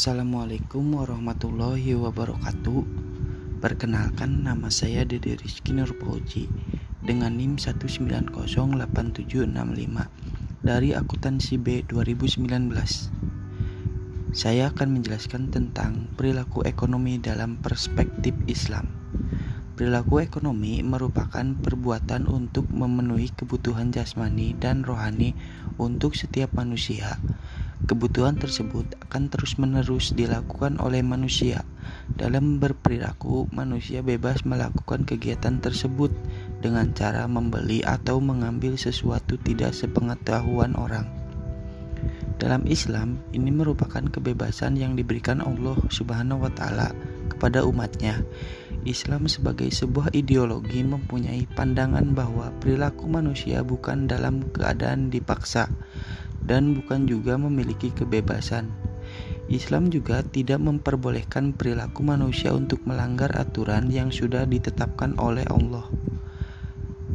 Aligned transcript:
Assalamualaikum 0.00 0.96
warahmatullahi 0.96 1.92
wabarakatuh. 1.92 2.80
Perkenalkan 3.60 4.48
nama 4.48 4.72
saya 4.72 5.04
Dede 5.04 5.36
Rizky 5.36 5.76
Nurpauji 5.76 6.48
Dengan 7.04 7.36
NIM 7.36 7.60
1908765 7.60 9.44
Dari 10.64 10.96
akuntansi 10.96 11.60
B 11.60 11.84
2019 11.84 12.48
Saya 14.32 14.72
akan 14.72 14.88
menjelaskan 14.88 15.52
tentang 15.52 16.08
perilaku 16.16 16.64
ekonomi 16.64 17.20
dalam 17.20 17.60
perspektif 17.60 18.32
Islam. 18.48 18.88
Perilaku 19.76 20.24
ekonomi 20.24 20.80
merupakan 20.80 21.44
perbuatan 21.44 22.24
untuk 22.24 22.72
memenuhi 22.72 23.36
kebutuhan 23.36 23.92
jasmani 23.92 24.56
dan 24.56 24.80
rohani 24.80 25.36
untuk 25.76 26.16
setiap 26.16 26.56
manusia 26.56 27.20
Kebutuhan 27.88 28.36
tersebut 28.36 28.84
akan 29.08 29.32
terus-menerus 29.32 30.12
dilakukan 30.12 30.76
oleh 30.84 31.00
manusia. 31.00 31.64
Dalam 32.12 32.60
berperilaku, 32.60 33.48
manusia 33.56 34.04
bebas 34.04 34.44
melakukan 34.44 35.08
kegiatan 35.08 35.56
tersebut 35.64 36.12
dengan 36.60 36.92
cara 36.92 37.24
membeli 37.24 37.80
atau 37.80 38.20
mengambil 38.20 38.76
sesuatu 38.76 39.40
tidak 39.40 39.72
sepengetahuan 39.72 40.76
orang. 40.76 41.08
Dalam 42.40 42.64
Islam, 42.68 43.20
ini 43.36 43.52
merupakan 43.52 44.00
kebebasan 44.00 44.76
yang 44.76 44.96
diberikan 44.96 45.44
Allah 45.44 45.76
Subhanahu 45.92 46.48
wa 46.48 46.52
taala 46.52 46.92
kepada 47.28 47.64
umatnya. 47.68 48.24
Islam 48.88 49.28
sebagai 49.28 49.68
sebuah 49.68 50.16
ideologi 50.16 50.80
mempunyai 50.80 51.44
pandangan 51.52 52.16
bahwa 52.16 52.48
perilaku 52.64 53.12
manusia 53.12 53.60
bukan 53.60 54.08
dalam 54.08 54.40
keadaan 54.56 55.12
dipaksa, 55.12 55.68
dan 56.44 56.76
bukan 56.76 57.04
juga 57.08 57.36
memiliki 57.40 57.92
kebebasan. 57.92 58.70
Islam 59.50 59.90
juga 59.90 60.22
tidak 60.22 60.62
memperbolehkan 60.62 61.50
perilaku 61.58 62.06
manusia 62.06 62.54
untuk 62.54 62.86
melanggar 62.86 63.34
aturan 63.34 63.90
yang 63.90 64.14
sudah 64.14 64.46
ditetapkan 64.46 65.18
oleh 65.18 65.42
Allah. 65.50 65.90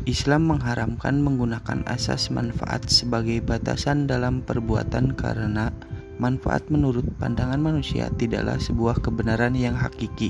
Islam 0.06 0.52
mengharamkan 0.52 1.18
menggunakan 1.24 1.82
asas 1.90 2.30
manfaat 2.30 2.86
sebagai 2.92 3.42
batasan 3.42 4.06
dalam 4.06 4.46
perbuatan 4.46 5.18
karena 5.18 5.74
manfaat 6.22 6.68
menurut 6.70 7.04
pandangan 7.18 7.58
manusia 7.58 8.14
tidaklah 8.14 8.62
sebuah 8.62 9.02
kebenaran 9.02 9.58
yang 9.58 9.74
hakiki 9.74 10.30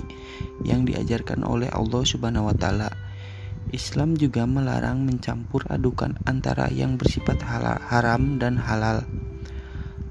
yang 0.63 0.87
diajarkan 0.87 1.43
oleh 1.43 1.67
Allah 1.73 2.01
Subhanahu 2.07 2.49
wa 2.49 2.55
taala. 2.55 2.89
Islam 3.75 4.15
juga 4.15 4.47
melarang 4.47 5.03
mencampur 5.03 5.67
adukan 5.67 6.15
antara 6.23 6.71
yang 6.71 6.95
bersifat 6.95 7.43
haram 7.43 8.39
dan 8.39 8.55
halal. 8.55 9.03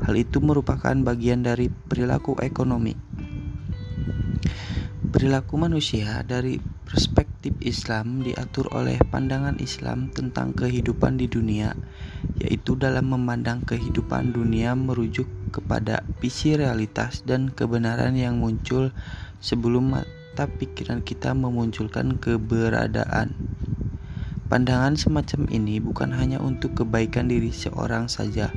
Hal 0.04 0.14
itu 0.20 0.44
merupakan 0.44 0.92
bagian 0.92 1.40
dari 1.40 1.72
perilaku 1.72 2.36
ekonomi. 2.44 2.92
Perilaku 5.08 5.56
manusia 5.56 6.20
dari 6.28 6.60
perspektif 6.60 7.56
Islam 7.64 8.20
diatur 8.20 8.68
oleh 8.76 9.00
pandangan 9.00 9.56
Islam 9.62 10.12
tentang 10.12 10.52
kehidupan 10.52 11.16
di 11.16 11.24
dunia, 11.24 11.72
yaitu 12.36 12.76
dalam 12.76 13.08
memandang 13.08 13.64
kehidupan 13.64 14.36
dunia 14.36 14.76
merujuk 14.76 15.24
kepada 15.54 16.04
visi 16.20 16.52
realitas 16.52 17.24
dan 17.24 17.48
kebenaran 17.48 18.12
yang 18.12 18.36
muncul 18.36 18.92
sebelum 19.40 20.04
mata 20.34 20.50
pikiran 20.50 20.98
kita 20.98 21.30
memunculkan 21.30 22.18
keberadaan. 22.18 23.38
Pandangan 24.50 24.98
semacam 24.98 25.46
ini 25.46 25.78
bukan 25.78 26.10
hanya 26.10 26.42
untuk 26.42 26.74
kebaikan 26.82 27.30
diri 27.30 27.54
seorang 27.54 28.10
saja, 28.10 28.50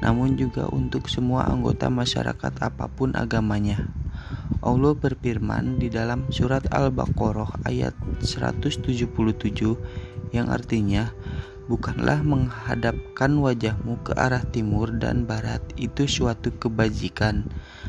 namun 0.00 0.40
juga 0.40 0.72
untuk 0.72 1.12
semua 1.12 1.44
anggota 1.44 1.92
masyarakat 1.92 2.64
apa 2.64 2.88
pun 2.88 3.12
agamanya. 3.12 3.92
Allah 4.64 4.96
berfirman 4.96 5.76
di 5.76 5.92
dalam 5.92 6.24
surat 6.32 6.64
Al-Baqarah 6.72 7.60
ayat 7.68 7.92
177 8.24 8.88
yang 10.32 10.48
artinya 10.48 11.12
Bukanlah 11.68 12.24
menghadapkan 12.24 13.36
wajahmu 13.36 14.00
ke 14.00 14.16
arah 14.16 14.40
timur 14.40 14.88
dan 14.96 15.28
barat 15.28 15.60
itu 15.76 16.08
suatu 16.08 16.48
kebajikan. 16.56 17.44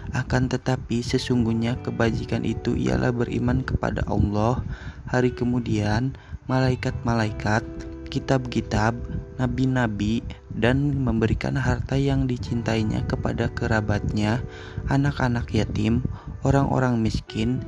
Akan 0.09 0.49
tetapi 0.49 1.05
sesungguhnya 1.05 1.77
kebajikan 1.85 2.41
itu 2.41 2.73
ialah 2.73 3.13
beriman 3.13 3.61
kepada 3.61 4.01
Allah, 4.09 4.65
hari 5.05 5.29
kemudian, 5.29 6.17
malaikat-malaikat, 6.49 7.61
kitab-kitab, 8.09 8.97
nabi-nabi, 9.37 10.25
dan 10.57 10.97
memberikan 10.97 11.53
harta 11.53 11.93
yang 11.93 12.25
dicintainya 12.25 13.05
kepada 13.05 13.53
kerabatnya, 13.53 14.41
anak-anak 14.89 15.53
yatim, 15.53 16.01
orang-orang 16.41 16.97
miskin, 16.97 17.61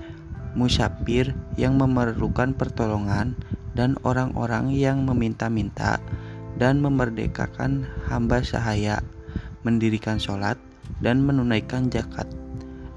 musafir 0.57 1.37
yang 1.61 1.77
memerlukan 1.77 2.57
pertolongan, 2.57 3.37
dan 3.77 3.95
orang-orang 4.03 4.73
yang 4.73 5.05
meminta-minta 5.05 6.01
dan 6.59 6.81
memerdekakan 6.83 7.87
hamba 8.09 8.43
sahaya, 8.43 8.99
mendirikan 9.63 10.17
sholat 10.19 10.59
dan 11.01 11.25
menunaikan 11.25 11.89
zakat, 11.89 12.29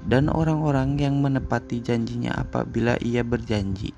dan 0.05 0.29
orang-orang 0.29 0.95
yang 1.01 1.19
menepati 1.19 1.81
janjinya 1.81 2.37
apabila 2.37 2.95
ia 3.01 3.25
berjanji, 3.25 3.91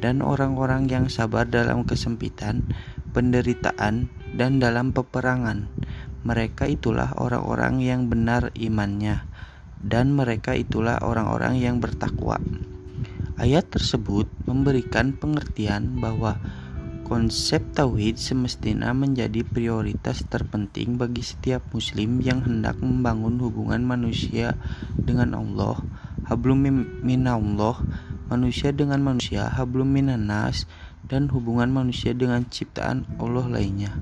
dan 0.00 0.24
orang-orang 0.24 0.88
yang 0.88 1.06
sabar 1.12 1.44
dalam 1.46 1.84
kesempitan, 1.84 2.64
penderitaan, 3.12 4.08
dan 4.34 4.58
dalam 4.58 4.90
peperangan. 4.90 5.68
Mereka 6.24 6.70
itulah 6.72 7.12
orang-orang 7.20 7.84
yang 7.84 8.08
benar 8.08 8.50
imannya, 8.56 9.28
dan 9.84 10.16
mereka 10.16 10.56
itulah 10.56 10.98
orang-orang 11.04 11.60
yang 11.60 11.78
bertakwa. 11.78 12.40
Ayat 13.36 13.68
tersebut 13.74 14.30
memberikan 14.46 15.18
pengertian 15.18 15.98
bahwa 15.98 16.38
konsep 17.12 17.60
tauhid 17.76 18.16
semestinya 18.16 18.88
menjadi 18.96 19.44
prioritas 19.44 20.24
terpenting 20.32 20.96
bagi 20.96 21.20
setiap 21.20 21.60
muslim 21.76 22.24
yang 22.24 22.40
hendak 22.40 22.80
membangun 22.80 23.36
hubungan 23.36 23.84
manusia 23.84 24.56
dengan 24.96 25.36
Allah. 25.36 25.76
Hablum 26.24 26.64
minallah, 27.04 27.84
manusia 28.32 28.72
dengan 28.72 29.04
manusia, 29.04 29.44
hablum 29.44 29.92
minanas, 29.92 30.64
dan 31.04 31.28
hubungan 31.28 31.68
manusia 31.68 32.16
dengan 32.16 32.48
ciptaan 32.48 33.04
Allah 33.20 33.44
lainnya. 33.44 33.92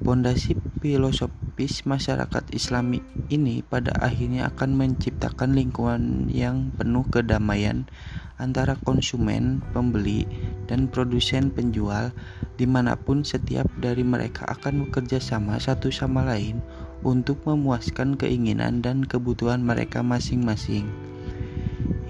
Pondasi 0.00 0.56
filosofis 0.80 1.84
masyarakat 1.84 2.48
Islami 2.56 3.04
ini 3.28 3.60
pada 3.60 3.92
akhirnya 4.00 4.48
akan 4.48 4.72
menciptakan 4.72 5.52
lingkungan 5.52 6.32
yang 6.32 6.72
penuh 6.80 7.04
kedamaian 7.12 7.84
antara 8.38 8.78
konsumen, 8.78 9.60
pembeli, 9.74 10.24
dan 10.70 10.86
produsen 10.86 11.50
penjual, 11.50 12.14
di 12.58 12.66
mana 12.66 12.98
pun 12.98 13.22
setiap 13.22 13.70
dari 13.78 14.02
mereka 14.02 14.42
akan 14.50 14.90
bekerja 14.90 15.22
sama 15.22 15.62
satu 15.62 15.94
sama 15.94 16.26
lain 16.26 16.58
untuk 17.06 17.38
memuaskan 17.46 18.18
keinginan 18.18 18.82
dan 18.82 19.06
kebutuhan 19.06 19.62
mereka 19.62 20.02
masing-masing. 20.02 20.90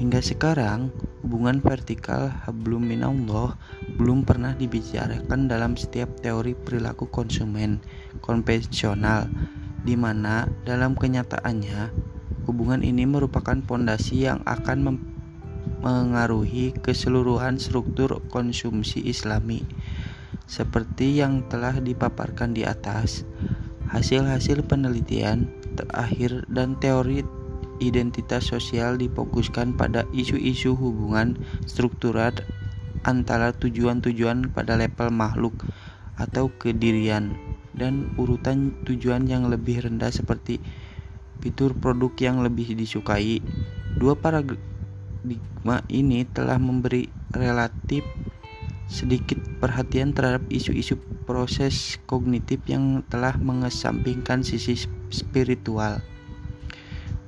Hingga 0.00 0.24
sekarang, 0.24 0.88
hubungan 1.20 1.60
vertikal 1.60 2.32
hablum 2.48 2.88
minallah 2.88 3.60
belum 4.00 4.24
pernah 4.24 4.56
dibicarakan 4.56 5.50
dalam 5.50 5.76
setiap 5.76 6.08
teori 6.24 6.56
perilaku 6.56 7.04
konsumen 7.12 7.84
konvensional, 8.24 9.28
di 9.84 9.98
mana 9.98 10.48
dalam 10.64 10.96
kenyataannya 10.96 11.92
hubungan 12.48 12.80
ini 12.80 13.04
merupakan 13.04 13.60
pondasi 13.60 14.24
yang 14.24 14.40
akan 14.48 14.96
mengaruhi 15.84 16.72
keseluruhan 16.80 17.60
struktur 17.60 18.24
konsumsi 18.32 19.04
Islami. 19.04 19.66
Seperti 20.48 21.20
yang 21.20 21.44
telah 21.52 21.76
dipaparkan 21.76 22.56
di 22.56 22.64
atas, 22.64 23.28
hasil-hasil 23.92 24.64
penelitian 24.64 25.44
terakhir 25.76 26.48
dan 26.48 26.72
teori 26.80 27.20
identitas 27.84 28.48
sosial 28.48 28.96
difokuskan 28.96 29.76
pada 29.76 30.08
isu-isu 30.16 30.72
hubungan 30.72 31.36
struktural 31.68 32.32
antara 33.04 33.52
tujuan-tujuan 33.54 34.50
pada 34.56 34.74
level 34.74 35.12
makhluk 35.12 35.68
atau 36.18 36.50
kedirian 36.58 37.36
dan 37.76 38.10
urutan 38.18 38.74
tujuan 38.88 39.30
yang 39.30 39.46
lebih 39.46 39.84
rendah 39.84 40.10
seperti 40.10 40.58
fitur 41.38 41.76
produk 41.78 42.10
yang 42.18 42.42
lebih 42.42 42.74
disukai. 42.74 43.38
Dua 43.94 44.18
paradigma 44.18 45.86
ini 45.86 46.26
telah 46.26 46.58
memberi 46.58 47.06
relatif 47.30 48.02
sedikit 48.88 49.36
perhatian 49.60 50.16
terhadap 50.16 50.48
isu-isu 50.48 50.96
proses 51.28 52.00
kognitif 52.08 52.58
yang 52.64 53.04
telah 53.12 53.36
mengesampingkan 53.36 54.40
sisi 54.40 54.88
spiritual. 55.12 56.00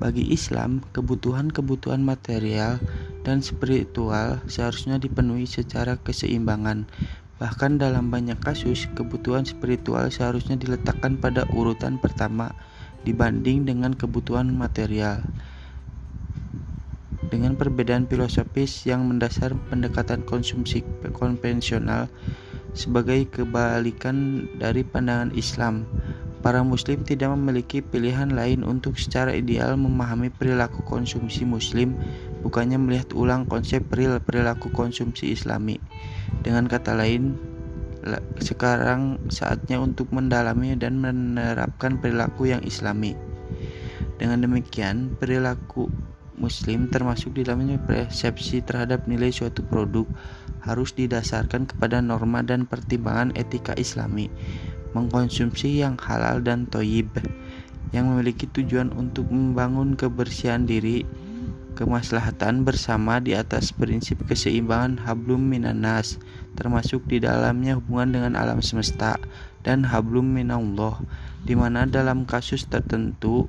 Bagi 0.00 0.32
Islam, 0.32 0.80
kebutuhan-kebutuhan 0.96 2.00
material 2.00 2.80
dan 3.20 3.44
spiritual 3.44 4.40
seharusnya 4.48 4.96
dipenuhi 4.96 5.44
secara 5.44 6.00
keseimbangan. 6.00 6.88
Bahkan 7.36 7.76
dalam 7.76 8.08
banyak 8.08 8.40
kasus, 8.40 8.88
kebutuhan 8.96 9.44
spiritual 9.44 10.08
seharusnya 10.08 10.56
diletakkan 10.56 11.20
pada 11.20 11.44
urutan 11.52 12.00
pertama 12.00 12.56
dibanding 13.04 13.68
dengan 13.68 13.92
kebutuhan 13.92 14.48
material. 14.56 15.20
Dengan 17.30 17.54
perbedaan 17.54 18.10
filosofis 18.10 18.82
yang 18.90 19.06
mendasar 19.06 19.54
pendekatan 19.70 20.26
konsumsi 20.26 20.82
konvensional 21.14 22.10
sebagai 22.74 23.26
kebalikan 23.30 24.46
dari 24.58 24.82
pandangan 24.82 25.30
Islam, 25.38 25.86
para 26.42 26.66
muslim 26.66 27.06
tidak 27.06 27.30
memiliki 27.38 27.86
pilihan 27.86 28.34
lain 28.34 28.66
untuk 28.66 28.98
secara 28.98 29.30
ideal 29.30 29.78
memahami 29.78 30.26
perilaku 30.34 30.82
konsumsi 30.82 31.46
muslim 31.46 31.94
bukannya 32.42 32.82
melihat 32.82 33.14
ulang 33.14 33.46
konsep 33.46 33.84
perilaku 34.26 34.72
konsumsi 34.74 35.30
islami. 35.30 35.78
Dengan 36.42 36.66
kata 36.66 36.98
lain, 36.98 37.36
sekarang 38.40 39.20
saatnya 39.28 39.76
untuk 39.78 40.08
mendalami 40.10 40.72
dan 40.74 40.98
menerapkan 40.98 42.00
perilaku 42.00 42.48
yang 42.48 42.64
islami. 42.64 43.12
Dengan 44.16 44.44
demikian, 44.44 45.16
perilaku 45.16 45.88
muslim 46.40 46.88
termasuk 46.88 47.36
di 47.36 47.44
dalamnya 47.44 47.76
persepsi 47.76 48.64
terhadap 48.64 49.04
nilai 49.04 49.28
suatu 49.28 49.60
produk 49.62 50.08
harus 50.64 50.96
didasarkan 50.96 51.68
kepada 51.68 52.00
norma 52.00 52.40
dan 52.40 52.64
pertimbangan 52.64 53.36
etika 53.36 53.76
islami 53.76 54.32
mengkonsumsi 54.96 55.84
yang 55.84 56.00
halal 56.00 56.40
dan 56.40 56.66
toyib 56.66 57.06
yang 57.92 58.08
memiliki 58.10 58.48
tujuan 58.50 58.90
untuk 58.96 59.28
membangun 59.30 59.94
kebersihan 59.94 60.66
diri 60.66 61.06
kemaslahatan 61.78 62.66
bersama 62.66 63.22
di 63.22 63.32
atas 63.32 63.70
prinsip 63.70 64.20
keseimbangan 64.26 65.00
hablum 65.00 65.40
minanas 65.40 66.18
termasuk 66.58 67.06
di 67.06 67.22
dalamnya 67.22 67.78
hubungan 67.78 68.10
dengan 68.20 68.32
alam 68.34 68.60
semesta 68.60 69.16
dan 69.62 69.86
hablum 69.86 70.26
minallah 70.26 71.00
di 71.44 71.56
mana 71.56 71.88
dalam 71.88 72.28
kasus 72.28 72.68
tertentu 72.68 73.48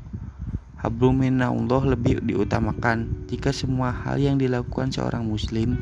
hablum 0.82 1.22
minallah 1.22 1.94
lebih 1.94 2.26
diutamakan 2.26 3.30
jika 3.30 3.54
semua 3.54 3.94
hal 3.94 4.18
yang 4.18 4.42
dilakukan 4.42 4.90
seorang 4.90 5.30
muslim 5.30 5.78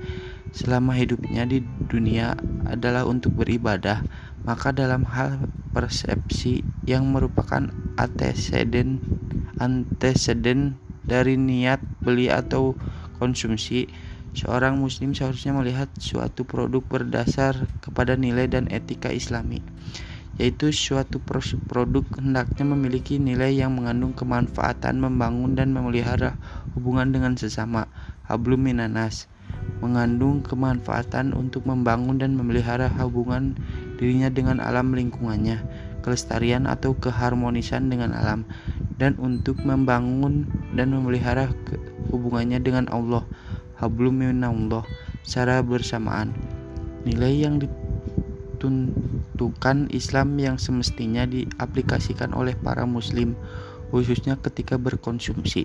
selama 0.52 0.92
hidupnya 0.92 1.48
di 1.48 1.64
dunia 1.88 2.36
adalah 2.68 3.08
untuk 3.08 3.32
beribadah 3.40 4.04
maka 4.44 4.76
dalam 4.76 5.08
hal 5.08 5.40
persepsi 5.72 6.68
yang 6.84 7.08
merupakan 7.16 7.72
anteseden 7.96 9.00
anteseden 9.60 10.76
dari 11.08 11.40
niat 11.40 11.80
beli 12.04 12.28
atau 12.28 12.76
konsumsi 13.24 13.88
seorang 14.36 14.78
muslim 14.78 15.16
seharusnya 15.16 15.56
melihat 15.56 15.90
suatu 15.98 16.46
produk 16.46 16.84
berdasar 16.86 17.68
kepada 17.82 18.14
nilai 18.20 18.46
dan 18.46 18.70
etika 18.70 19.10
islami 19.10 19.64
yaitu 20.40 20.72
suatu 20.72 21.20
produk 21.68 22.06
hendaknya 22.16 22.64
memiliki 22.64 23.20
nilai 23.20 23.52
yang 23.52 23.76
mengandung 23.76 24.16
kemanfaatan 24.16 24.98
membangun 24.98 25.54
dan 25.60 25.76
memelihara 25.76 26.40
hubungan 26.74 27.12
dengan 27.12 27.36
sesama 27.36 27.92
hablum 28.26 28.64
minanas 28.64 29.28
mengandung 29.80 30.44
kemanfaatan 30.44 31.32
untuk 31.32 31.64
membangun 31.64 32.20
dan 32.20 32.36
memelihara 32.36 32.92
hubungan 33.00 33.56
dirinya 33.96 34.28
dengan 34.28 34.60
alam 34.60 34.92
lingkungannya, 34.92 35.62
kelestarian 36.04 36.68
atau 36.68 36.96
keharmonisan 36.96 37.88
dengan 37.88 38.12
alam, 38.12 38.44
dan 39.00 39.16
untuk 39.20 39.60
membangun 39.64 40.48
dan 40.76 40.92
memelihara 40.92 41.48
hubungannya 42.12 42.60
dengan 42.60 42.92
Allah, 42.92 43.24
hablum 43.80 44.20
minallah, 44.20 44.84
secara 45.24 45.64
bersamaan. 45.64 46.36
Nilai 47.08 47.48
yang 47.48 47.64
ditentukan 49.40 49.88
Islam 49.96 50.36
yang 50.36 50.60
semestinya 50.60 51.24
diaplikasikan 51.24 52.36
oleh 52.36 52.60
para 52.60 52.84
muslim 52.84 53.40
khususnya 53.88 54.36
ketika 54.36 54.76
berkonsumsi. 54.76 55.64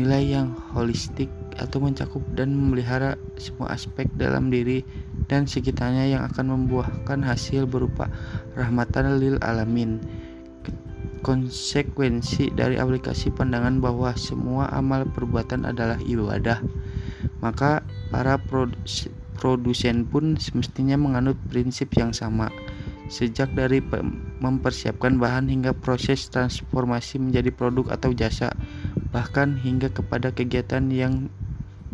Nilai 0.00 0.24
yang 0.32 0.56
holistik 0.72 1.28
atau 1.60 1.84
mencakup 1.84 2.24
dan 2.32 2.56
memelihara 2.56 3.20
semua 3.36 3.76
aspek 3.76 4.08
dalam 4.16 4.48
diri 4.48 4.80
dan 5.28 5.44
sekitarnya 5.44 6.16
yang 6.16 6.24
akan 6.32 6.56
membuahkan 6.56 7.20
hasil 7.20 7.68
berupa 7.68 8.08
rahmatan 8.56 9.20
lil 9.20 9.36
alamin. 9.44 10.00
Konsekuensi 11.20 12.56
dari 12.56 12.80
aplikasi 12.80 13.28
pandangan 13.36 13.84
bahwa 13.84 14.16
semua 14.16 14.72
amal 14.72 15.04
perbuatan 15.12 15.68
adalah 15.68 16.00
ibadah, 16.08 16.58
maka 17.44 17.84
para 18.08 18.40
produsen 19.38 20.08
pun 20.08 20.36
semestinya 20.40 20.96
menganut 20.98 21.38
prinsip 21.52 21.92
yang 21.96 22.10
sama 22.10 22.50
sejak 23.12 23.52
dari 23.52 23.84
mempersiapkan 24.40 25.20
bahan 25.20 25.52
hingga 25.52 25.76
proses 25.76 26.26
transformasi 26.32 27.20
menjadi 27.20 27.52
produk 27.52 27.92
atau 27.92 28.16
jasa, 28.16 28.52
bahkan 29.12 29.56
hingga 29.60 29.92
kepada 29.92 30.32
kegiatan 30.32 30.88
yang 30.88 31.28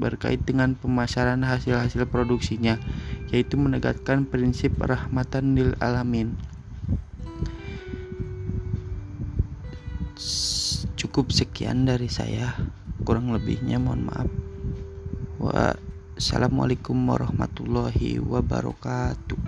berkait 0.01 0.41
dengan 0.49 0.73
pemasaran 0.79 1.45
hasil-hasil 1.45 2.09
produksinya, 2.09 2.81
yaitu 3.29 3.61
menegakkan 3.61 4.25
prinsip 4.25 4.73
rahmatan 4.81 5.53
lil 5.53 5.77
alamin. 5.85 6.33
Cukup 10.97 11.33
sekian 11.33 11.89
dari 11.89 12.09
saya, 12.09 12.57
kurang 13.05 13.33
lebihnya 13.33 13.81
mohon 13.81 14.09
maaf. 14.09 14.29
Wassalamualaikum 15.41 16.97
warahmatullahi 17.09 18.21
wabarakatuh. 18.21 19.40